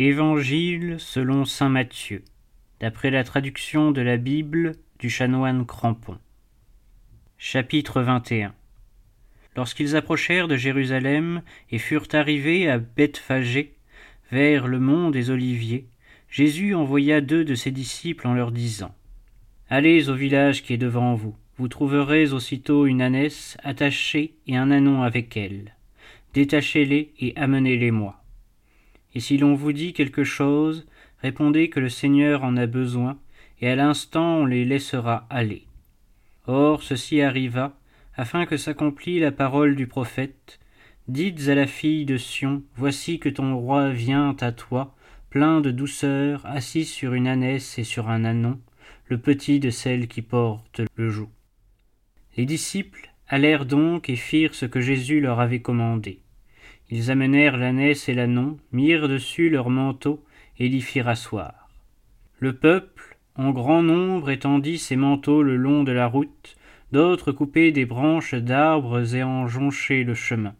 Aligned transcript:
Évangile 0.00 0.94
selon 1.00 1.44
saint 1.44 1.70
Matthieu, 1.70 2.22
d'après 2.78 3.10
la 3.10 3.24
traduction 3.24 3.90
de 3.90 4.00
la 4.00 4.16
Bible 4.16 4.76
du 5.00 5.10
chanoine 5.10 5.66
Crampon. 5.66 6.18
Chapitre 7.36 8.00
21 8.02 8.54
Lorsqu'ils 9.56 9.96
approchèrent 9.96 10.46
de 10.46 10.54
Jérusalem 10.54 11.42
et 11.72 11.78
furent 11.78 12.06
arrivés 12.12 12.70
à 12.70 12.78
Bethphagée, 12.78 13.74
vers 14.30 14.68
le 14.68 14.78
mont 14.78 15.10
des 15.10 15.30
Oliviers, 15.30 15.88
Jésus 16.30 16.76
envoya 16.76 17.20
deux 17.20 17.44
de 17.44 17.56
ses 17.56 17.72
disciples 17.72 18.28
en 18.28 18.34
leur 18.34 18.52
disant 18.52 18.94
Allez 19.68 20.10
au 20.10 20.14
village 20.14 20.62
qui 20.62 20.74
est 20.74 20.78
devant 20.78 21.16
vous, 21.16 21.34
vous 21.56 21.66
trouverez 21.66 22.30
aussitôt 22.30 22.86
une 22.86 23.02
ânesse 23.02 23.56
attachée 23.64 24.34
et 24.46 24.56
un 24.56 24.70
anon 24.70 25.02
avec 25.02 25.36
elle. 25.36 25.74
Détachez-les 26.34 27.14
et 27.18 27.32
amenez-les-moi. 27.34 28.22
Et 29.14 29.20
si 29.20 29.38
l'on 29.38 29.54
vous 29.54 29.72
dit 29.72 29.92
quelque 29.92 30.24
chose, 30.24 30.86
répondez 31.22 31.70
que 31.70 31.80
le 31.80 31.88
Seigneur 31.88 32.44
en 32.44 32.56
a 32.56 32.66
besoin, 32.66 33.18
et 33.60 33.68
à 33.68 33.76
l'instant 33.76 34.38
on 34.38 34.46
les 34.46 34.64
laissera 34.64 35.26
aller. 35.30 35.64
Or 36.46 36.82
ceci 36.82 37.20
arriva, 37.20 37.78
afin 38.18 38.46
que 38.46 38.56
s'accomplît 38.56 39.20
la 39.20 39.32
parole 39.32 39.76
du 39.76 39.86
prophète. 39.86 40.58
Dites 41.06 41.48
à 41.48 41.54
la 41.54 41.66
fille 41.66 42.04
de 42.04 42.16
Sion, 42.16 42.62
Voici 42.76 43.18
que 43.18 43.28
ton 43.28 43.56
roi 43.56 43.90
vient 43.90 44.36
à 44.40 44.52
toi, 44.52 44.94
plein 45.30 45.60
de 45.60 45.70
douceur, 45.70 46.44
assis 46.44 46.84
sur 46.84 47.14
une 47.14 47.28
ânesse 47.28 47.78
et 47.78 47.84
sur 47.84 48.08
un 48.08 48.24
anon, 48.24 48.60
le 49.06 49.18
petit 49.18 49.60
de 49.60 49.70
celle 49.70 50.08
qui 50.08 50.20
porte 50.20 50.80
le 50.96 51.08
joug. 51.08 51.30
Les 52.36 52.44
disciples 52.44 53.12
allèrent 53.28 53.66
donc 53.66 54.10
et 54.10 54.16
firent 54.16 54.54
ce 54.54 54.66
que 54.66 54.80
Jésus 54.80 55.20
leur 55.20 55.40
avait 55.40 55.62
commandé. 55.62 56.20
Ils 56.90 57.10
amenèrent 57.10 57.56
l'ânesse 57.56 58.08
et 58.08 58.14
l'anon, 58.14 58.58
mirent 58.72 59.08
dessus 59.08 59.50
leurs 59.50 59.70
manteaux, 59.70 60.24
et 60.58 60.68
l'y 60.68 60.80
firent 60.80 61.08
asseoir. 61.08 61.68
Le 62.38 62.52
peuple, 62.52 63.18
en 63.36 63.50
grand 63.50 63.82
nombre, 63.82 64.30
étendit 64.30 64.78
ses 64.78 64.96
manteaux 64.96 65.42
le 65.42 65.56
long 65.56 65.84
de 65.84 65.92
la 65.92 66.06
route, 66.06 66.56
d'autres 66.92 67.32
coupaient 67.32 67.72
des 67.72 67.84
branches 67.84 68.34
d'arbres 68.34 69.14
et 69.14 69.22
en 69.22 69.46
jonchaient 69.46 70.04
le 70.04 70.14
chemin. 70.14 70.54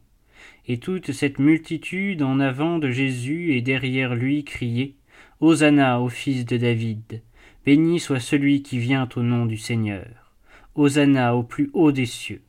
Et 0.67 0.79
toute 0.79 1.12
cette 1.12 1.39
multitude 1.39 2.23
en 2.23 2.41
avant 2.41 2.79
de 2.79 2.91
Jésus 2.91 3.55
et 3.55 3.63
derrière 3.63 4.15
lui 4.15 4.45
criait 4.45 4.95
Hosanna 5.41 6.01
au 6.01 6.09
fils 6.09 6.45
de 6.45 6.57
David, 6.57 7.23
béni 7.65 8.01
soit 8.01 8.20
celui 8.20 8.63
qui 8.63 8.79
vient 8.79 9.09
au 9.17 9.23
nom 9.23 9.47
du 9.47 9.57
Seigneur. 9.57 10.35
Hosanna 10.75 11.35
au 11.35 11.42
plus 11.42 11.70
haut 11.73 11.92
des 11.92 12.07
cieux. 12.07 12.42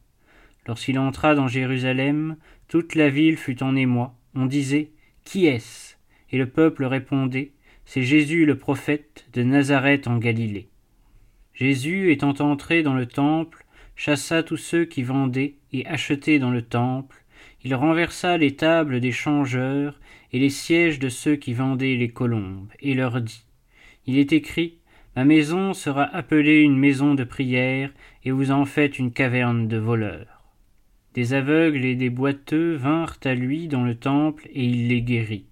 Lorsqu'il 0.67 0.99
entra 0.99 1.33
dans 1.33 1.47
Jérusalem, 1.47 2.35
toute 2.69 2.93
la 2.93 3.09
ville 3.09 3.35
fut 3.35 3.63
en 3.63 3.75
émoi. 3.75 4.13
On 4.35 4.45
disait 4.45 4.91
Qui 5.25 5.47
est-ce? 5.47 5.95
Et 6.31 6.37
le 6.37 6.47
peuple 6.47 6.85
répondait 6.85 7.51
C'est 7.83 8.03
Jésus 8.03 8.45
le 8.45 8.57
prophète 8.57 9.25
de 9.33 9.41
Nazareth 9.41 10.07
en 10.07 10.19
Galilée. 10.19 10.69
Jésus, 11.55 12.11
étant 12.11 12.35
entré 12.39 12.83
dans 12.83 12.93
le 12.93 13.07
temple, 13.07 13.65
chassa 13.95 14.43
tous 14.43 14.57
ceux 14.57 14.85
qui 14.85 15.01
vendaient 15.01 15.55
et 15.73 15.85
achetaient 15.87 16.37
dans 16.37 16.51
le 16.51 16.61
temple. 16.61 17.25
Il 17.63 17.73
renversa 17.73 18.37
les 18.37 18.55
tables 18.55 18.99
des 18.99 19.11
changeurs 19.11 19.99
et 20.31 20.37
les 20.37 20.51
sièges 20.51 20.99
de 20.99 21.09
ceux 21.09 21.35
qui 21.35 21.55
vendaient 21.55 21.95
les 21.95 22.11
colombes, 22.11 22.69
et 22.79 22.93
leur 22.93 23.19
dit 23.19 23.43
Il 24.05 24.19
est 24.19 24.31
écrit 24.31 24.77
Ma 25.15 25.25
maison 25.25 25.73
sera 25.73 26.03
appelée 26.03 26.61
une 26.61 26.77
maison 26.77 27.15
de 27.15 27.23
prière, 27.23 27.91
et 28.23 28.31
vous 28.31 28.51
en 28.51 28.65
faites 28.65 28.99
une 28.99 29.11
caverne 29.11 29.67
de 29.67 29.77
voleurs. 29.77 30.38
Des 31.19 31.33
aveugles 31.33 31.83
et 31.83 31.95
des 31.95 32.09
boiteux 32.09 32.75
vinrent 32.75 33.17
à 33.25 33.35
lui 33.35 33.67
dans 33.67 33.83
le 33.83 33.95
temple, 33.95 34.47
et 34.53 34.63
il 34.63 34.87
les 34.87 35.01
guérit. 35.01 35.43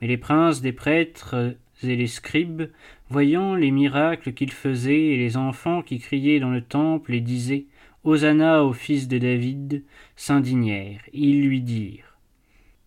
Mais 0.00 0.08
les 0.08 0.16
princes 0.16 0.62
des 0.62 0.72
prêtres 0.72 1.54
et 1.84 1.94
les 1.94 2.08
scribes, 2.08 2.64
voyant 3.08 3.54
les 3.54 3.70
miracles 3.70 4.32
qu'il 4.32 4.50
faisait 4.50 5.10
et 5.10 5.16
les 5.16 5.36
enfants 5.36 5.82
qui 5.82 6.00
criaient 6.00 6.40
dans 6.40 6.50
le 6.50 6.60
temple 6.60 7.14
et 7.14 7.20
disaient 7.20 7.66
Hosanna 8.02 8.64
au 8.64 8.72
fils 8.72 9.06
de 9.06 9.18
David, 9.18 9.84
s'indignèrent. 10.16 11.02
Ils 11.12 11.46
lui 11.46 11.60
dirent 11.60 12.18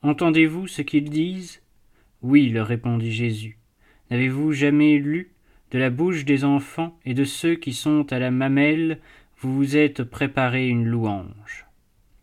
Entendez-vous 0.02 0.68
ce 0.68 0.81
qu'ils 0.81 1.09
disent? 1.09 1.62
Oui, 2.22 2.50
leur 2.50 2.68
répondit 2.68 3.13
Jésus. 3.13 3.58
N'avez-vous 4.12 4.52
jamais 4.52 4.97
lu 4.97 5.31
de 5.72 5.79
la 5.79 5.90
bouche 5.90 6.25
des 6.25 6.44
enfants 6.44 7.00
et 7.06 7.13
de 7.13 7.24
ceux 7.24 7.56
qui 7.56 7.72
sont 7.72 8.12
à 8.12 8.19
la 8.19 8.29
mamelle, 8.29 9.00
vous 9.38 9.56
vous 9.56 9.78
êtes 9.78 10.03
préparé 10.03 10.68
une 10.68 10.84
louange 10.84 11.69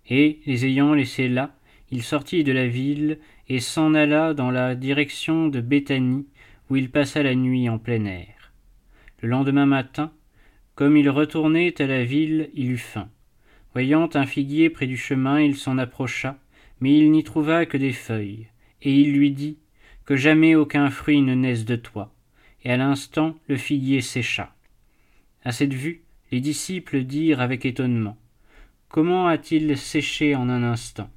et, 0.09 0.41
les 0.47 0.67
ayant 0.67 0.95
laissés 0.95 1.29
là, 1.29 1.55
il 1.91 2.03
sortit 2.03 2.45
de 2.45 2.53
la 2.53 2.67
ville 2.67 3.19
et 3.49 3.61
s'en 3.61 3.95
alla 3.95 4.35
dans 4.35 4.51
la 4.51 4.75
direction 4.75 5.49
de 5.49 5.61
Béthanie, 5.61 6.27
où 6.69 6.77
il 6.77 6.91
passa 6.91 7.23
la 7.23 7.35
nuit 7.35 7.69
en 7.69 7.79
plein 7.79 8.05
air. 8.05 8.53
Le 9.23 9.29
lendemain 9.29 9.67
matin, 9.67 10.13
comme 10.75 10.97
il 10.97 11.09
retournait 11.09 11.81
à 11.81 11.87
la 11.87 12.05
ville, 12.05 12.51
il 12.55 12.73
eut 12.73 12.79
faim. 12.79 13.09
Voyant 13.73 14.09
un 14.15 14.27
figuier 14.27 14.69
près 14.69 14.87
du 14.87 14.97
chemin, 14.97 15.41
il 15.41 15.57
s'en 15.57 15.79
approcha, 15.79 16.39
mais 16.81 16.97
il 16.97 17.11
n'y 17.11 17.23
trouva 17.23 17.67
que 17.67 17.77
des 17.77 17.93
feuilles, 17.93 18.49
et 18.83 18.93
il 18.93 19.13
lui 19.13 19.31
dit 19.31 19.59
Que 20.05 20.17
jamais 20.17 20.55
aucun 20.55 20.91
fruit 20.91 21.23
ne 21.23 21.35
naisse 21.35 21.65
de 21.65 21.77
toi. 21.77 22.13
Et 22.65 22.71
à 22.71 22.77
l'instant, 22.77 23.37
le 23.49 23.57
figuier 23.57 24.01
sécha. 24.01 24.55
À 25.45 25.53
cette 25.53 25.75
vue, 25.75 26.03
les 26.33 26.41
disciples 26.41 27.05
dirent 27.05 27.41
avec 27.41 27.65
étonnement 27.65 28.17
Comment 28.97 29.27
a-t-il 29.27 29.77
séché 29.77 30.35
en 30.35 30.49
un 30.49 30.63
instant? 30.63 31.11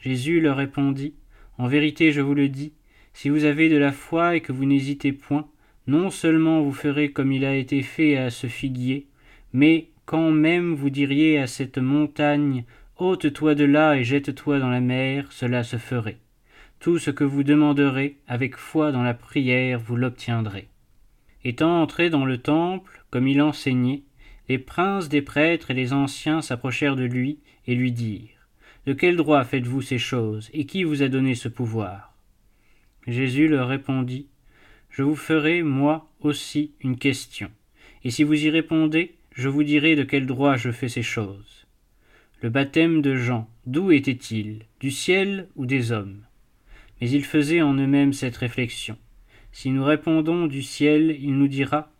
Jésus 0.00 0.40
leur 0.40 0.56
répondit 0.56 1.12
En 1.58 1.66
vérité, 1.66 2.12
je 2.12 2.22
vous 2.22 2.32
le 2.32 2.48
dis, 2.48 2.72
si 3.12 3.28
vous 3.28 3.44
avez 3.44 3.68
de 3.68 3.76
la 3.76 3.92
foi 3.92 4.36
et 4.36 4.40
que 4.40 4.52
vous 4.52 4.64
n'hésitez 4.64 5.12
point, 5.12 5.46
non 5.86 6.08
seulement 6.08 6.62
vous 6.62 6.72
ferez 6.72 7.12
comme 7.12 7.30
il 7.30 7.44
a 7.44 7.54
été 7.54 7.82
fait 7.82 8.16
à 8.16 8.30
ce 8.30 8.46
figuier, 8.46 9.06
mais 9.52 9.88
quand 10.06 10.30
même 10.30 10.72
vous 10.72 10.88
diriez 10.88 11.38
à 11.38 11.46
cette 11.46 11.76
montagne 11.76 12.64
ôte-toi 12.96 13.54
de 13.54 13.64
là 13.64 13.96
et 13.96 14.02
jette-toi 14.04 14.58
dans 14.58 14.70
la 14.70 14.80
mer, 14.80 15.30
cela 15.30 15.62
se 15.62 15.76
ferait. 15.76 16.20
Tout 16.78 16.98
ce 16.98 17.10
que 17.10 17.24
vous 17.24 17.42
demanderez 17.42 18.16
avec 18.28 18.56
foi 18.56 18.92
dans 18.92 19.02
la 19.02 19.12
prière, 19.12 19.78
vous 19.78 19.96
l'obtiendrez. 19.96 20.68
Étant 21.44 21.82
entré 21.82 22.08
dans 22.08 22.24
le 22.24 22.38
temple, 22.38 23.04
comme 23.10 23.28
il 23.28 23.42
enseignait, 23.42 24.04
les 24.50 24.58
princes 24.58 25.08
des 25.08 25.22
prêtres 25.22 25.70
et 25.70 25.74
les 25.74 25.92
anciens 25.92 26.42
s'approchèrent 26.42 26.96
de 26.96 27.04
lui 27.04 27.38
et 27.68 27.76
lui 27.76 27.92
dirent 27.92 28.48
De 28.84 28.92
quel 28.92 29.14
droit 29.14 29.44
faites-vous 29.44 29.80
ces 29.80 29.98
choses, 29.98 30.50
et 30.52 30.66
qui 30.66 30.82
vous 30.82 31.04
a 31.04 31.08
donné 31.08 31.36
ce 31.36 31.46
pouvoir? 31.46 32.16
Jésus 33.06 33.46
leur 33.46 33.68
répondit 33.68 34.26
Je 34.90 35.04
vous 35.04 35.14
ferai, 35.14 35.62
moi 35.62 36.10
aussi, 36.18 36.72
une 36.80 36.96
question, 36.96 37.48
et 38.02 38.10
si 38.10 38.24
vous 38.24 38.44
y 38.44 38.50
répondez, 38.50 39.14
je 39.36 39.48
vous 39.48 39.62
dirai 39.62 39.94
de 39.94 40.02
quel 40.02 40.26
droit 40.26 40.56
je 40.56 40.72
fais 40.72 40.88
ces 40.88 41.04
choses. 41.04 41.64
Le 42.42 42.50
baptême 42.50 43.02
de 43.02 43.14
Jean, 43.14 43.48
d'où 43.66 43.92
était-il? 43.92 44.64
Du 44.80 44.90
ciel 44.90 45.46
ou 45.54 45.64
des 45.64 45.92
hommes? 45.92 46.24
Mais 47.00 47.08
ils 47.08 47.24
faisaient 47.24 47.62
en 47.62 47.74
eux-mêmes 47.74 48.12
cette 48.12 48.38
réflexion. 48.38 48.98
Si 49.52 49.70
nous 49.70 49.84
répondons 49.84 50.48
du 50.48 50.64
ciel, 50.64 51.16
il 51.20 51.38
nous 51.38 51.46
dira 51.46 51.92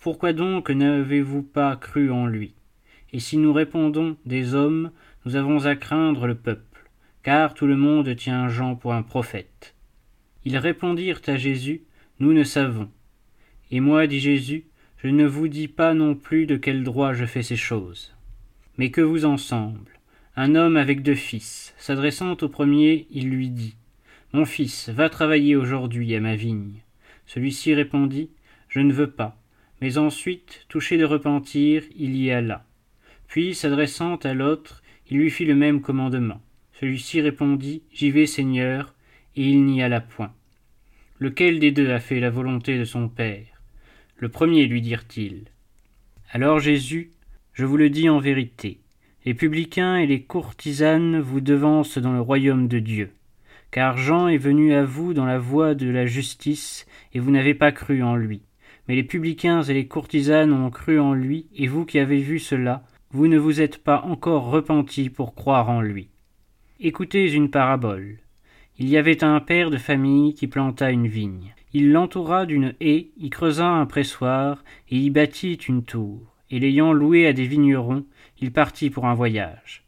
pourquoi 0.00 0.32
donc 0.32 0.70
n'avez-vous 0.70 1.42
pas 1.42 1.74
cru 1.76 2.10
en 2.10 2.26
lui? 2.26 2.54
Et 3.12 3.18
si 3.18 3.36
nous 3.36 3.52
répondons 3.52 4.16
des 4.26 4.54
hommes, 4.54 4.90
nous 5.24 5.34
avons 5.34 5.66
à 5.66 5.74
craindre 5.74 6.26
le 6.26 6.36
peuple, 6.36 6.88
car 7.22 7.54
tout 7.54 7.66
le 7.66 7.76
monde 7.76 8.14
tient 8.14 8.48
Jean 8.48 8.76
pour 8.76 8.94
un 8.94 9.02
prophète. 9.02 9.74
Ils 10.44 10.56
répondirent 10.56 11.20
à 11.26 11.36
Jésus, 11.36 11.82
Nous 12.20 12.32
ne 12.32 12.44
savons. 12.44 12.88
Et 13.70 13.80
moi, 13.80 14.06
dit 14.06 14.20
Jésus, 14.20 14.66
je 15.02 15.08
ne 15.08 15.26
vous 15.26 15.48
dis 15.48 15.68
pas 15.68 15.94
non 15.94 16.14
plus 16.14 16.46
de 16.46 16.56
quel 16.56 16.84
droit 16.84 17.12
je 17.12 17.24
fais 17.24 17.42
ces 17.42 17.56
choses. 17.56 18.14
Mais 18.76 18.90
que 18.90 19.00
vous 19.00 19.24
ensemble, 19.24 19.98
un 20.36 20.54
homme 20.54 20.76
avec 20.76 21.02
deux 21.02 21.14
fils, 21.14 21.74
s'adressant 21.76 22.36
au 22.40 22.48
premier, 22.48 23.08
il 23.10 23.28
lui 23.28 23.50
dit, 23.50 23.74
Mon 24.32 24.44
fils, 24.44 24.88
va 24.88 25.10
travailler 25.10 25.56
aujourd'hui 25.56 26.14
à 26.14 26.20
ma 26.20 26.36
vigne. 26.36 26.82
Celui-ci 27.26 27.74
répondit, 27.74 28.30
Je 28.68 28.80
ne 28.80 28.92
veux 28.92 29.10
pas. 29.10 29.36
Mais 29.80 29.98
ensuite, 29.98 30.66
touché 30.68 30.96
de 30.96 31.04
repentir, 31.04 31.82
il 31.96 32.16
y 32.16 32.30
alla. 32.30 32.64
Puis, 33.28 33.54
s'adressant 33.54 34.16
à 34.16 34.34
l'autre, 34.34 34.82
il 35.10 35.18
lui 35.18 35.30
fit 35.30 35.44
le 35.44 35.54
même 35.54 35.80
commandement. 35.80 36.40
Celui-ci 36.80 37.20
répondit 37.20 37.82
J'y 37.92 38.10
vais, 38.10 38.26
Seigneur, 38.26 38.94
et 39.36 39.44
il 39.44 39.64
n'y 39.64 39.82
alla 39.82 40.00
point. 40.00 40.32
Lequel 41.18 41.58
des 41.58 41.72
deux 41.72 41.90
a 41.90 42.00
fait 42.00 42.20
la 42.20 42.30
volonté 42.30 42.78
de 42.78 42.84
son 42.84 43.08
Père? 43.08 43.46
Le 44.16 44.28
premier, 44.28 44.66
lui 44.66 44.80
dirent-ils. 44.80 45.44
Alors 46.30 46.60
Jésus, 46.60 47.10
je 47.54 47.64
vous 47.64 47.76
le 47.76 47.90
dis 47.90 48.08
en 48.08 48.18
vérité, 48.18 48.78
les 49.24 49.34
publicains 49.34 49.96
et 49.96 50.06
les 50.06 50.22
courtisanes 50.22 51.20
vous 51.20 51.40
devancent 51.40 51.98
dans 51.98 52.12
le 52.12 52.20
royaume 52.20 52.68
de 52.68 52.78
Dieu. 52.78 53.10
Car 53.70 53.96
Jean 53.96 54.28
est 54.28 54.38
venu 54.38 54.72
à 54.72 54.84
vous 54.84 55.14
dans 55.14 55.26
la 55.26 55.38
voie 55.38 55.74
de 55.74 55.88
la 55.88 56.06
justice, 56.06 56.86
et 57.14 57.18
vous 57.18 57.30
n'avez 57.30 57.54
pas 57.54 57.72
cru 57.72 58.02
en 58.02 58.16
lui. 58.16 58.42
Mais 58.88 58.94
les 58.94 59.04
publicains 59.04 59.62
et 59.62 59.74
les 59.74 59.86
courtisanes 59.86 60.52
ont 60.52 60.70
cru 60.70 60.98
en 60.98 61.12
lui, 61.12 61.46
et 61.54 61.66
vous 61.66 61.84
qui 61.84 61.98
avez 61.98 62.20
vu 62.20 62.38
cela, 62.38 62.82
vous 63.10 63.28
ne 63.28 63.38
vous 63.38 63.60
êtes 63.60 63.78
pas 63.78 64.02
encore 64.02 64.50
repentis 64.50 65.10
pour 65.10 65.34
croire 65.34 65.68
en 65.68 65.82
lui. 65.82 66.08
Écoutez 66.80 67.32
une 67.32 67.50
parabole. 67.50 68.18
Il 68.78 68.88
y 68.88 68.96
avait 68.96 69.24
un 69.24 69.40
père 69.40 69.70
de 69.70 69.76
famille 69.76 70.34
qui 70.34 70.46
planta 70.46 70.90
une 70.90 71.08
vigne. 71.08 71.54
Il 71.74 71.92
l'entoura 71.92 72.46
d'une 72.46 72.74
haie, 72.80 73.10
y 73.18 73.28
creusa 73.28 73.66
un 73.66 73.84
pressoir, 73.84 74.64
et 74.88 74.96
y 74.96 75.10
bâtit 75.10 75.54
une 75.54 75.84
tour, 75.84 76.36
et 76.50 76.58
l'ayant 76.58 76.92
loué 76.92 77.26
à 77.26 77.32
des 77.32 77.46
vignerons, 77.46 78.04
il 78.40 78.52
partit 78.52 78.88
pour 78.88 79.06
un 79.06 79.14
voyage. 79.14 79.84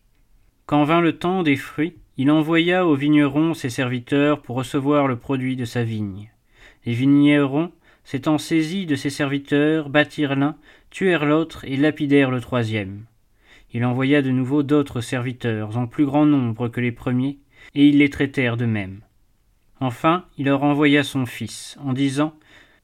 Quand 0.66 0.84
vint 0.84 1.00
le 1.00 1.16
temps 1.16 1.42
des 1.42 1.56
fruits, 1.56 1.96
il 2.16 2.30
envoya 2.30 2.86
aux 2.86 2.96
vignerons 2.96 3.54
ses 3.54 3.70
serviteurs 3.70 4.42
pour 4.42 4.56
recevoir 4.56 5.06
le 5.06 5.16
produit 5.16 5.56
de 5.56 5.64
sa 5.64 5.84
vigne. 5.84 6.30
Les 6.84 6.92
vignerons, 6.92 7.72
s'étant 8.10 8.38
saisis 8.38 8.86
de 8.86 8.96
ses 8.96 9.08
serviteurs, 9.08 9.88
battirent 9.88 10.34
l'un, 10.34 10.56
tuèrent 10.90 11.26
l'autre 11.26 11.64
et 11.64 11.76
lapidèrent 11.76 12.32
le 12.32 12.40
troisième. 12.40 13.04
Il 13.72 13.84
envoya 13.84 14.20
de 14.20 14.32
nouveau 14.32 14.64
d'autres 14.64 15.00
serviteurs, 15.00 15.76
en 15.76 15.86
plus 15.86 16.06
grand 16.06 16.26
nombre 16.26 16.66
que 16.66 16.80
les 16.80 16.90
premiers, 16.90 17.38
et 17.76 17.86
ils 17.86 17.98
les 17.98 18.10
traitèrent 18.10 18.56
de 18.56 18.64
même. 18.64 19.02
Enfin, 19.78 20.24
il 20.38 20.46
leur 20.46 20.64
envoya 20.64 21.04
son 21.04 21.24
fils, 21.24 21.78
en 21.84 21.92
disant 21.92 22.34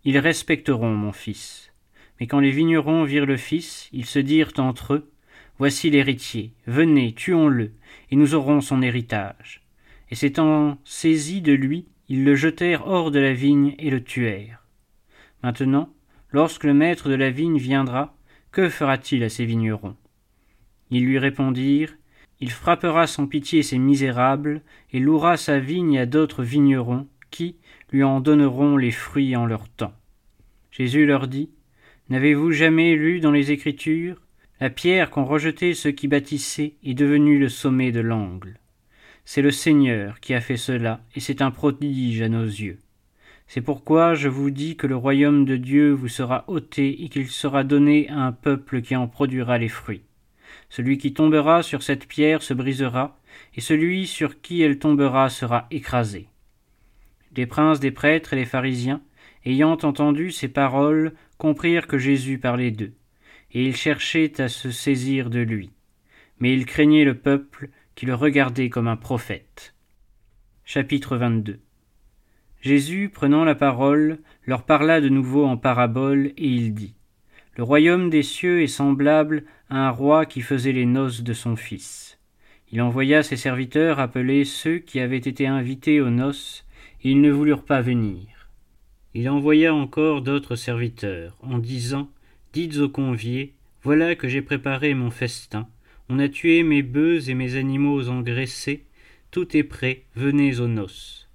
Ils 0.04 0.18
respecteront 0.18 0.94
mon 0.94 1.10
fils. 1.10 1.72
Mais 2.20 2.28
quand 2.28 2.38
les 2.38 2.52
vignerons 2.52 3.02
virent 3.02 3.26
le 3.26 3.36
fils, 3.36 3.88
ils 3.92 4.06
se 4.06 4.20
dirent 4.20 4.52
entre 4.58 4.94
eux 4.94 5.10
Voici 5.58 5.90
l'héritier, 5.90 6.52
venez, 6.68 7.14
tuons-le, 7.14 7.72
et 8.12 8.16
nous 8.16 8.36
aurons 8.36 8.60
son 8.60 8.80
héritage. 8.80 9.62
Et 10.08 10.14
s'étant 10.14 10.78
saisis 10.84 11.42
de 11.42 11.52
lui, 11.52 11.86
ils 12.08 12.22
le 12.22 12.36
jetèrent 12.36 12.86
hors 12.86 13.10
de 13.10 13.18
la 13.18 13.32
vigne 13.32 13.74
et 13.80 13.90
le 13.90 14.04
tuèrent. 14.04 14.65
Maintenant, 15.46 15.94
lorsque 16.32 16.64
le 16.64 16.74
maître 16.74 17.08
de 17.08 17.14
la 17.14 17.30
vigne 17.30 17.56
viendra, 17.56 18.16
que 18.50 18.68
fera-t-il 18.68 19.22
à 19.22 19.28
ces 19.28 19.44
vignerons? 19.44 19.94
Ils 20.90 21.04
lui 21.04 21.20
répondirent 21.20 21.96
Il 22.40 22.50
frappera 22.50 23.06
sans 23.06 23.28
pitié 23.28 23.62
ces 23.62 23.78
misérables, 23.78 24.62
et 24.92 24.98
louera 24.98 25.36
sa 25.36 25.60
vigne 25.60 26.00
à 26.00 26.04
d'autres 26.04 26.42
vignerons, 26.42 27.06
qui 27.30 27.54
lui 27.92 28.02
en 28.02 28.20
donneront 28.20 28.76
les 28.76 28.90
fruits 28.90 29.36
en 29.36 29.46
leur 29.46 29.68
temps. 29.68 29.94
Jésus 30.72 31.06
leur 31.06 31.28
dit 31.28 31.50
N'avez-vous 32.08 32.50
jamais 32.50 32.96
lu 32.96 33.20
dans 33.20 33.30
les 33.30 33.52
Écritures 33.52 34.20
la 34.58 34.68
pierre 34.68 35.10
qu'ont 35.10 35.24
rejetée 35.26 35.74
ceux 35.74 35.92
qui 35.92 36.08
bâtissaient 36.08 36.74
est 36.82 36.94
devenue 36.94 37.38
le 37.38 37.48
sommet 37.48 37.92
de 37.92 38.00
l'angle. 38.00 38.58
C'est 39.24 39.42
le 39.42 39.52
Seigneur 39.52 40.18
qui 40.18 40.34
a 40.34 40.40
fait 40.40 40.56
cela, 40.56 41.04
et 41.14 41.20
c'est 41.20 41.40
un 41.40 41.52
prodige 41.52 42.20
à 42.20 42.28
nos 42.28 42.46
yeux. 42.46 42.80
C'est 43.46 43.60
pourquoi 43.60 44.14
je 44.14 44.28
vous 44.28 44.50
dis 44.50 44.76
que 44.76 44.86
le 44.86 44.96
royaume 44.96 45.44
de 45.44 45.56
Dieu 45.56 45.92
vous 45.92 46.08
sera 46.08 46.44
ôté 46.48 47.04
et 47.04 47.08
qu'il 47.08 47.28
sera 47.28 47.64
donné 47.64 48.08
à 48.08 48.20
un 48.20 48.32
peuple 48.32 48.82
qui 48.82 48.96
en 48.96 49.06
produira 49.06 49.58
les 49.58 49.68
fruits. 49.68 50.02
Celui 50.68 50.98
qui 50.98 51.12
tombera 51.12 51.62
sur 51.62 51.82
cette 51.82 52.06
pierre 52.06 52.42
se 52.42 52.54
brisera, 52.54 53.18
et 53.54 53.60
celui 53.60 54.06
sur 54.06 54.40
qui 54.40 54.62
elle 54.62 54.78
tombera 54.78 55.28
sera 55.28 55.66
écrasé. 55.70 56.28
Les 57.36 57.46
princes 57.46 57.80
des 57.80 57.90
prêtres 57.90 58.32
et 58.32 58.36
les 58.36 58.46
pharisiens, 58.46 59.02
ayant 59.44 59.78
entendu 59.82 60.32
ces 60.32 60.48
paroles, 60.48 61.12
comprirent 61.38 61.86
que 61.86 61.98
Jésus 61.98 62.38
parlait 62.38 62.70
d'eux 62.70 62.94
et 63.52 63.64
ils 63.64 63.76
cherchaient 63.76 64.40
à 64.40 64.48
se 64.48 64.70
saisir 64.70 65.30
de 65.30 65.40
lui. 65.40 65.70
Mais 66.40 66.52
ils 66.52 66.66
craignaient 66.66 67.04
le 67.04 67.18
peuple 67.18 67.70
qui 67.94 68.04
le 68.06 68.14
regardait 68.14 68.68
comme 68.68 68.88
un 68.88 68.96
prophète. 68.96 69.74
Chapitre 70.64 71.16
22 71.16 71.60
Jésus, 72.66 73.10
prenant 73.14 73.44
la 73.44 73.54
parole, 73.54 74.18
leur 74.44 74.64
parla 74.64 75.00
de 75.00 75.08
nouveau 75.08 75.44
en 75.44 75.56
parabole, 75.56 76.32
et 76.36 76.48
il 76.48 76.74
dit 76.74 76.96
Le 77.56 77.62
royaume 77.62 78.10
des 78.10 78.24
cieux 78.24 78.60
est 78.60 78.66
semblable 78.66 79.44
à 79.70 79.86
un 79.86 79.90
roi 79.90 80.26
qui 80.26 80.40
faisait 80.40 80.72
les 80.72 80.84
noces 80.84 81.22
de 81.22 81.32
son 81.32 81.54
fils. 81.54 82.18
Il 82.72 82.82
envoya 82.82 83.22
ses 83.22 83.36
serviteurs 83.36 84.00
appeler 84.00 84.44
ceux 84.44 84.78
qui 84.78 84.98
avaient 84.98 85.16
été 85.16 85.46
invités 85.46 86.00
aux 86.00 86.10
noces, 86.10 86.66
et 87.04 87.12
ils 87.12 87.20
ne 87.20 87.30
voulurent 87.30 87.62
pas 87.62 87.82
venir. 87.82 88.48
Il 89.14 89.28
envoya 89.28 89.72
encore 89.72 90.20
d'autres 90.20 90.56
serviteurs, 90.56 91.36
en 91.44 91.58
disant 91.58 92.10
Dites 92.52 92.78
aux 92.78 92.88
conviés, 92.88 93.52
voilà 93.84 94.16
que 94.16 94.26
j'ai 94.26 94.42
préparé 94.42 94.92
mon 94.94 95.12
festin. 95.12 95.68
On 96.08 96.18
a 96.18 96.28
tué 96.28 96.64
mes 96.64 96.82
bœufs 96.82 97.30
et 97.30 97.34
mes 97.34 97.54
animaux 97.54 98.08
engraissés. 98.08 98.82
Tout 99.30 99.56
est 99.56 99.62
prêt, 99.62 100.02
venez 100.16 100.58
aux 100.58 100.66
noces. 100.66 101.25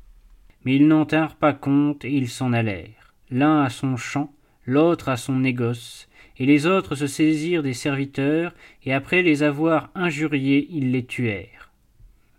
Mais 0.66 0.75
ils 0.75 0.88
n'en 0.88 1.06
tinrent 1.06 1.36
pas 1.36 1.54
compte 1.54 2.06
et 2.06 2.12
ils 2.12 2.30
s'en 2.30 2.54
allèrent, 2.54 3.13
l'un 3.30 3.63
à 3.63 3.69
son 3.69 3.98
champ, 3.98 4.34
l'autre 4.66 5.10
à 5.10 5.18
son 5.18 5.38
négoce, 5.40 6.08
et 6.38 6.46
les 6.46 6.66
autres 6.66 6.96
se 6.96 7.08
saisirent 7.08 7.63
des 7.63 7.74
serviteurs, 7.74 8.54
et 8.84 8.94
après 8.94 9.22
les 9.22 9.44
avoir 9.44 9.90
injuriés, 9.96 10.68
ils 10.72 10.92
les 10.92 11.06
tuèrent. 11.06 11.72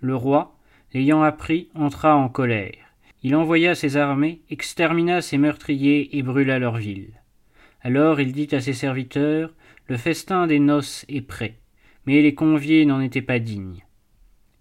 Le 0.01 0.17
roi, 0.17 0.57
l'ayant 0.93 1.23
appris, 1.23 1.69
entra 1.75 2.17
en 2.17 2.29
colère. 2.29 2.75
Il 3.23 3.37
envoya 3.37 3.75
ses 3.75 3.97
armées, 3.97 4.41
extermina 4.51 5.23
ses 5.23 5.39
meurtriers 5.39 6.17
et 6.17 6.23
brûla 6.23 6.59
leur 6.59 6.77
ville. 6.77 7.21
Alors 7.83 8.21
il 8.21 8.33
dit 8.33 8.49
à 8.53 8.61
ses 8.61 8.73
serviteurs 8.73 9.53
Le 9.87 9.97
festin 9.97 10.47
des 10.47 10.59
noces 10.59 11.05
est 11.09 11.21
prêt, 11.21 11.57
mais 12.07 12.23
les 12.23 12.35
conviés 12.35 12.85
n'en 12.85 13.01
étaient 13.01 13.23
pas 13.23 13.39
dignes. 13.39 13.85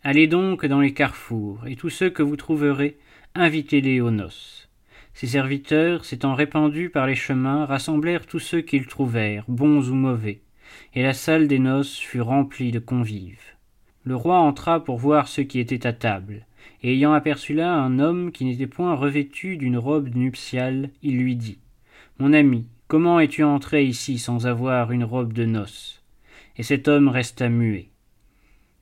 Allez 0.03 0.25
donc 0.27 0.65
dans 0.65 0.80
les 0.80 0.94
carrefours, 0.94 1.68
et 1.68 1.75
tous 1.75 1.89
ceux 1.89 2.09
que 2.09 2.24
vous 2.24 2.36
trouverez, 2.36 2.98
invitez-les 3.36 4.01
aux 4.01 4.09
noces. 4.09 4.68
Ses 5.13 5.27
serviteurs, 5.27 6.06
s'étant 6.06 6.33
répandus 6.33 6.89
par 6.89 7.06
les 7.06 7.15
chemins, 7.15 7.65
rassemblèrent 7.65 8.25
tous 8.25 8.39
ceux 8.39 8.62
qu'ils 8.62 8.88
trouvèrent, 8.88 9.45
bons 9.48 9.89
ou 9.89 9.94
mauvais, 9.94 10.42
et 10.95 11.03
la 11.03 11.13
salle 11.13 11.48
des 11.48 11.59
noces 11.59 11.98
fut 11.98 12.21
remplie 12.21 12.71
de 12.71 12.80
convives. 12.80 13.56
Le 14.03 14.15
roi 14.15 14.39
entra 14.39 14.83
pour 14.83 14.98
voir 14.98 15.27
ceux 15.27 15.44
qui 15.44 15.59
étaient 15.59 15.86
à 15.86 15.94
table, 15.94 16.48
et 16.81 16.94
ayant 16.94 17.13
aperçu 17.13 17.53
là 17.53 17.71
un 17.71 18.00
homme 18.00 18.31
qui 18.31 18.45
n'était 18.45 18.65
point 18.65 18.95
revêtu 18.95 19.57
d'une 19.57 19.77
robe 19.77 20.15
nuptiale, 20.15 20.89
il 21.03 21.19
lui 21.19 21.36
dit 21.36 21.59
Mon 22.18 22.33
ami, 22.33 22.65
Comment 22.92 23.21
es-tu 23.21 23.44
entré 23.44 23.86
ici 23.86 24.18
sans 24.18 24.48
avoir 24.48 24.92
une 24.92 25.06
robe 25.06 25.31
de 25.31 25.45
noces? 25.45 26.01
Et 26.57 26.63
cet 26.63 26.89
homme 26.89 27.07
resta 27.07 27.48
muet. 27.48 27.91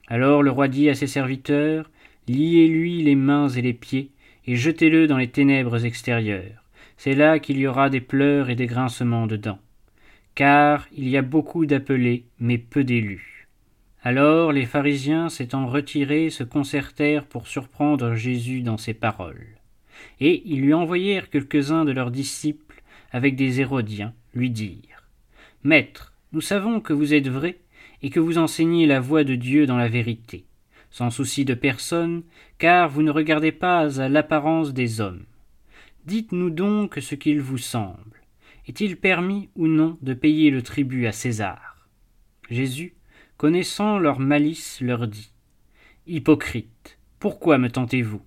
Alors 0.09 0.41
le 0.43 0.51
roi 0.51 0.67
dit 0.67 0.89
à 0.89 0.95
ses 0.95 1.07
serviteurs 1.07 1.89
Liez-lui 2.27 3.01
les 3.01 3.15
mains 3.15 3.47
et 3.49 3.61
les 3.61 3.73
pieds, 3.73 4.11
et 4.45 4.55
jetez-le 4.55 5.07
dans 5.07 5.17
les 5.17 5.29
ténèbres 5.29 5.85
extérieures. 5.85 6.63
C'est 6.97 7.15
là 7.15 7.39
qu'il 7.39 7.57
y 7.57 7.67
aura 7.67 7.89
des 7.89 8.01
pleurs 8.01 8.49
et 8.49 8.55
des 8.55 8.67
grincements 8.67 9.27
de 9.27 9.37
dents. 9.37 9.59
Car 10.35 10.87
il 10.91 11.07
y 11.07 11.17
a 11.17 11.21
beaucoup 11.21 11.65
d'appelés, 11.65 12.25
mais 12.39 12.57
peu 12.57 12.83
d'élus. 12.83 13.47
Alors 14.03 14.51
les 14.51 14.65
pharisiens, 14.65 15.29
s'étant 15.29 15.67
retirés, 15.67 16.29
se 16.29 16.43
concertèrent 16.43 17.25
pour 17.25 17.47
surprendre 17.47 18.15
Jésus 18.15 18.61
dans 18.61 18.77
ses 18.77 18.93
paroles. 18.93 19.47
Et 20.19 20.41
ils 20.45 20.61
lui 20.61 20.73
envoyèrent 20.73 21.29
quelques-uns 21.29 21.85
de 21.85 21.91
leurs 21.91 22.11
disciples 22.11 22.81
avec 23.11 23.35
des 23.35 23.61
Hérodiens, 23.61 24.13
lui 24.33 24.49
dirent 24.49 25.07
Maître, 25.63 26.13
nous 26.31 26.41
savons 26.41 26.79
que 26.79 26.93
vous 26.93 27.13
êtes 27.13 27.27
vrai 27.27 27.57
et 28.01 28.09
que 28.09 28.19
vous 28.19 28.37
enseignez 28.37 28.85
la 28.85 28.99
voie 28.99 29.23
de 29.23 29.35
Dieu 29.35 29.65
dans 29.65 29.77
la 29.77 29.89
vérité, 29.89 30.45
sans 30.89 31.09
souci 31.09 31.45
de 31.45 31.53
personne, 31.53 32.23
car 32.57 32.89
vous 32.89 33.03
ne 33.03 33.11
regardez 33.11 33.51
pas 33.51 34.01
à 34.01 34.09
l'apparence 34.09 34.73
des 34.73 35.01
hommes. 35.01 35.25
Dites-nous 36.05 36.49
donc 36.49 36.97
ce 37.01 37.15
qu'il 37.15 37.41
vous 37.41 37.57
semble. 37.57 38.21
Est-il 38.67 38.97
permis 38.97 39.49
ou 39.55 39.67
non 39.67 39.97
de 40.01 40.13
payer 40.13 40.49
le 40.51 40.61
tribut 40.61 41.07
à 41.07 41.11
César? 41.11 41.87
Jésus, 42.49 42.95
connaissant 43.37 43.99
leur 43.99 44.19
malice, 44.19 44.81
leur 44.81 45.07
dit 45.07 45.31
Hypocrite, 46.07 46.99
pourquoi 47.19 47.57
me 47.57 47.69
tentez-vous? 47.69 48.21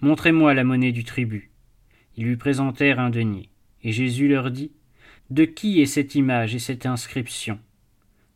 Montrez-moi 0.00 0.54
la 0.54 0.64
monnaie 0.64 0.92
du 0.92 1.04
tribut. 1.04 1.50
Ils 2.16 2.24
lui 2.24 2.36
présentèrent 2.36 3.00
un 3.00 3.10
denier. 3.10 3.48
Et 3.82 3.92
Jésus 3.92 4.28
leur 4.28 4.50
dit 4.50 4.72
De 5.30 5.44
qui 5.44 5.80
est 5.80 5.86
cette 5.86 6.14
image 6.14 6.54
et 6.54 6.58
cette 6.58 6.86
inscription? 6.86 7.58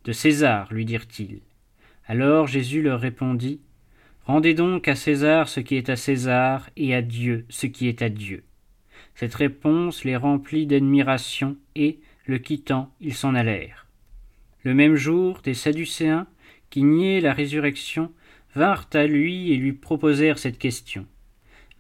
De 0.05 0.13
César, 0.13 0.73
lui 0.73 0.85
dirent-ils. 0.85 1.41
Alors 2.07 2.47
Jésus 2.47 2.83
leur 2.83 3.01
répondit 3.01 3.61
Rendez 4.27 4.55
donc 4.55 4.89
à 4.89 4.95
César 4.95 5.49
ce 5.49 5.61
qui 5.61 5.77
est 5.77 5.89
à 5.89 5.97
César 5.97 6.69
et 6.77 6.95
à 6.95 7.03
Dieu 7.03 7.47
ce 7.49 7.67
qui 7.67 7.89
est 7.89 8.03
à 8.03 8.09
Dieu. 8.09 8.45
Cette 9.15 9.35
réponse 9.35 10.05
les 10.05 10.17
remplit 10.17 10.67
d'admiration 10.67 11.57
et, 11.75 12.01
le 12.27 12.39
quittant, 12.39 12.93
ils 13.01 13.15
s'en 13.15 13.35
allèrent. 13.35 13.87
Le 14.63 14.75
même 14.75 14.97
jour, 14.97 15.41
des 15.43 15.55
Sadducéens, 15.55 16.27
qui 16.71 16.83
niaient 16.83 17.21
la 17.21 17.33
résurrection, 17.33 18.11
vinrent 18.55 18.89
à 18.93 19.07
lui 19.07 19.53
et 19.53 19.57
lui 19.57 19.73
proposèrent 19.73 20.39
cette 20.39 20.59
question. 20.59 21.07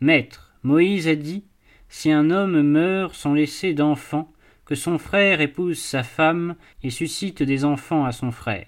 Maître, 0.00 0.54
Moïse 0.62 1.08
a 1.08 1.14
dit 1.14 1.44
si 1.88 2.10
un 2.10 2.30
homme 2.30 2.60
meurt 2.62 3.14
sans 3.14 3.34
laisser 3.34 3.74
d'enfants, 3.74 4.32
que 4.66 4.74
son 4.74 4.98
frère 4.98 5.40
épouse 5.40 5.78
sa 5.78 6.02
femme 6.02 6.56
et 6.82 6.90
suscite 6.90 7.42
des 7.42 7.64
enfants 7.64 8.04
à 8.04 8.12
son 8.12 8.30
frère. 8.30 8.66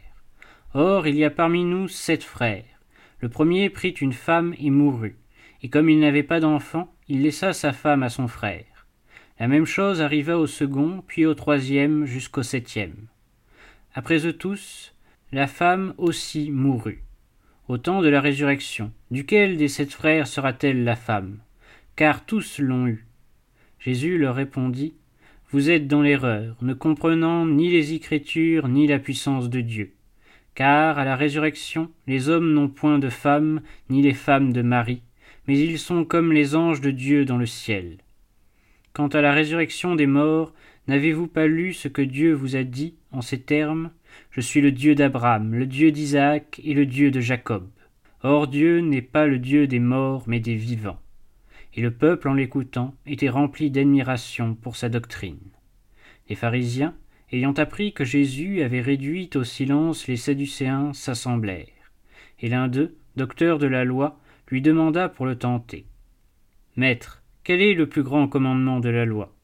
Or 0.74 1.06
il 1.06 1.16
y 1.16 1.24
a 1.24 1.30
parmi 1.30 1.64
nous 1.64 1.88
sept 1.88 2.22
frères. 2.22 2.64
Le 3.20 3.28
premier 3.28 3.70
prit 3.70 3.90
une 3.90 4.12
femme 4.12 4.54
et 4.58 4.70
mourut, 4.70 5.16
et 5.62 5.70
comme 5.70 5.88
il 5.88 6.00
n'avait 6.00 6.22
pas 6.22 6.40
d'enfants, 6.40 6.92
il 7.08 7.22
laissa 7.22 7.52
sa 7.52 7.72
femme 7.72 8.02
à 8.02 8.10
son 8.10 8.28
frère. 8.28 8.86
La 9.38 9.48
même 9.48 9.66
chose 9.66 10.00
arriva 10.00 10.38
au 10.38 10.46
second, 10.46 11.02
puis 11.06 11.26
au 11.26 11.34
troisième, 11.34 12.04
jusqu'au 12.04 12.42
septième. 12.42 13.08
Après 13.94 14.26
eux 14.26 14.32
tous, 14.32 14.94
la 15.32 15.46
femme 15.46 15.94
aussi 15.98 16.50
mourut. 16.50 17.02
Au 17.68 17.78
temps 17.78 18.02
de 18.02 18.08
la 18.08 18.20
résurrection, 18.20 18.92
duquel 19.10 19.56
des 19.56 19.68
sept 19.68 19.92
frères 19.92 20.26
sera-t-elle 20.26 20.84
la 20.84 20.96
femme? 20.96 21.38
Car 21.96 22.24
tous 22.24 22.58
l'ont 22.58 22.86
eue. 22.86 23.06
Jésus 23.78 24.18
leur 24.18 24.34
répondit 24.34 24.94
Vous 25.52 25.70
êtes 25.70 25.86
dans 25.86 26.02
l'erreur, 26.02 26.56
ne 26.60 26.74
comprenant 26.74 27.46
ni 27.46 27.70
les 27.70 27.92
Écritures 27.92 28.66
ni 28.66 28.88
la 28.88 28.98
puissance 28.98 29.48
de 29.48 29.60
Dieu. 29.60 29.92
Car 30.56 30.98
à 30.98 31.04
la 31.04 31.14
résurrection, 31.14 31.88
les 32.08 32.28
hommes 32.28 32.52
n'ont 32.52 32.68
point 32.68 32.98
de 32.98 33.08
femme, 33.08 33.60
ni 33.88 34.02
les 34.02 34.12
femmes 34.12 34.52
de 34.52 34.62
mari, 34.62 35.02
mais 35.46 35.56
ils 35.56 35.78
sont 35.78 36.04
comme 36.04 36.32
les 36.32 36.56
anges 36.56 36.80
de 36.80 36.90
Dieu 36.90 37.24
dans 37.24 37.38
le 37.38 37.46
ciel. 37.46 37.98
Quant 38.92 39.06
à 39.06 39.20
la 39.20 39.32
résurrection 39.32 39.94
des 39.94 40.08
morts, 40.08 40.52
n'avez-vous 40.88 41.28
pas 41.28 41.46
lu 41.46 41.72
ce 41.72 41.86
que 41.86 42.02
Dieu 42.02 42.32
vous 42.32 42.56
a 42.56 42.64
dit 42.64 42.96
en 43.12 43.20
ces 43.20 43.40
termes? 43.40 43.92
Je 44.32 44.40
suis 44.40 44.60
le 44.60 44.72
Dieu 44.72 44.96
d'Abraham, 44.96 45.54
le 45.54 45.66
Dieu 45.66 45.92
d'Isaac 45.92 46.60
et 46.64 46.74
le 46.74 46.86
Dieu 46.86 47.12
de 47.12 47.20
Jacob. 47.20 47.68
Or 48.24 48.48
Dieu 48.48 48.80
n'est 48.80 49.00
pas 49.00 49.28
le 49.28 49.38
Dieu 49.38 49.68
des 49.68 49.78
morts, 49.78 50.24
mais 50.26 50.40
des 50.40 50.56
vivants. 50.56 50.98
Et 51.76 51.83
le 51.83 51.90
peuple, 51.90 52.28
en 52.28 52.35
l'écoutant, 52.35 52.95
était 53.06 53.28
rempli 53.28 53.71
d'admiration 53.71 54.54
pour 54.54 54.76
sa 54.76 54.88
doctrine. 54.88 55.38
Les 56.28 56.35
pharisiens, 56.35 56.95
ayant 57.33 57.52
appris 57.52 57.92
que 57.92 58.04
Jésus 58.04 58.62
avait 58.62 58.80
réduit 58.80 59.28
au 59.35 59.45
silence 59.45 60.06
les 60.06 60.16
Sadducéens, 60.16 60.95
s'assemblèrent. 60.95 61.66
Et 62.40 62.49
l'un 62.49 62.68
d'eux, 62.68 62.97
docteur 63.16 63.59
de 63.59 63.66
la 63.66 63.85
loi, 63.85 64.18
lui 64.49 64.62
demanda 64.62 65.11
pour 65.11 65.26
le 65.26 65.37
tenter. 65.37 65.85
Maître, 66.76 67.23
quel 67.45 67.61
est 67.61 67.75
le 67.75 67.88
plus 67.88 68.02
grand 68.02 68.26
commandement 68.26 68.80
de 68.80 68.88
la 68.88 69.04
loi? 69.04 69.35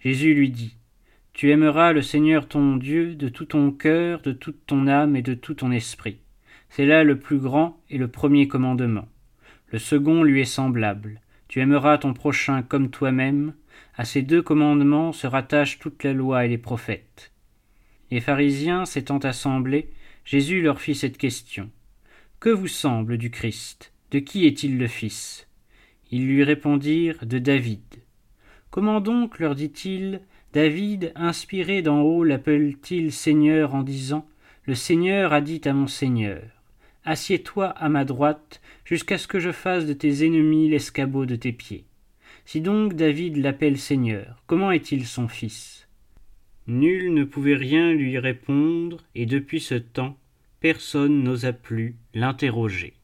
Jésus 0.00 0.34
lui 0.34 0.50
dit 0.50 0.76
Tu 1.34 1.50
aimeras 1.50 1.92
le 1.92 2.02
Seigneur 2.02 2.48
ton 2.48 2.76
Dieu 2.76 3.14
de 3.14 3.28
tout 3.28 3.44
ton 3.44 3.72
cœur, 3.72 4.22
de 4.22 4.32
toute 4.32 4.64
ton 4.66 4.86
âme 4.86 5.16
et 5.16 5.22
de 5.22 5.34
tout 5.34 5.54
ton 5.54 5.70
esprit. 5.70 6.18
C'est 6.70 6.86
là 6.86 7.04
le 7.04 7.18
plus 7.18 7.38
grand 7.38 7.80
et 7.90 7.98
le 7.98 8.08
premier 8.08 8.48
commandement. 8.48 9.08
Le 9.70 9.78
second 9.78 10.22
lui 10.22 10.40
est 10.40 10.44
semblable. 10.46 11.20
Tu 11.48 11.60
aimeras 11.60 11.98
ton 11.98 12.12
prochain 12.12 12.62
comme 12.62 12.90
toi-même. 12.90 13.54
À 13.96 14.04
ces 14.04 14.22
deux 14.22 14.42
commandements 14.42 15.12
se 15.12 15.26
rattachent 15.26 15.78
toute 15.78 16.04
la 16.04 16.12
loi 16.12 16.44
et 16.44 16.48
les 16.48 16.58
prophètes. 16.58 17.32
Les 18.10 18.20
pharisiens 18.20 18.84
s'étant 18.84 19.18
assemblés, 19.18 19.90
Jésus 20.24 20.60
leur 20.60 20.80
fit 20.80 20.94
cette 20.94 21.18
question. 21.18 21.70
Que 22.38 22.50
vous 22.50 22.68
semble 22.68 23.18
du 23.18 23.30
Christ? 23.30 23.92
De 24.10 24.18
qui 24.18 24.46
est-il 24.46 24.78
le 24.78 24.86
Fils? 24.86 25.48
Ils 26.10 26.26
lui 26.26 26.44
répondirent 26.44 27.26
De 27.26 27.38
David. 27.38 27.82
Comment 28.70 29.00
donc, 29.00 29.38
leur 29.38 29.54
dit-il, 29.54 30.20
David, 30.52 31.12
inspiré 31.14 31.82
d'en 31.82 32.00
haut, 32.00 32.24
l'appelle-t-il 32.24 33.12
Seigneur 33.12 33.74
en 33.74 33.82
disant 33.82 34.26
Le 34.64 34.74
Seigneur 34.74 35.32
a 35.32 35.40
dit 35.40 35.60
à 35.64 35.72
mon 35.72 35.86
Seigneur 35.86 36.42
Assieds-toi 37.04 37.66
à 37.66 37.88
ma 37.88 38.04
droite, 38.04 38.60
jusqu'à 38.84 39.18
ce 39.18 39.26
que 39.26 39.40
je 39.40 39.52
fasse 39.52 39.86
de 39.86 39.92
tes 39.92 40.26
ennemis 40.26 40.68
l'escabeau 40.68 41.26
de 41.26 41.36
tes 41.36 41.52
pieds. 41.52 41.84
Si 42.44 42.60
donc 42.60 42.94
David 42.94 43.36
l'appelle 43.36 43.78
Seigneur, 43.78 44.42
comment 44.46 44.70
est-il 44.70 45.06
son 45.06 45.28
fils? 45.28 45.88
Nul 46.66 47.14
ne 47.14 47.24
pouvait 47.24 47.56
rien 47.56 47.92
lui 47.92 48.18
répondre, 48.18 48.98
et 49.14 49.26
depuis 49.26 49.60
ce 49.60 49.74
temps, 49.74 50.18
personne 50.60 51.22
n'osa 51.22 51.52
plus 51.52 51.96
l'interroger. 52.14 52.94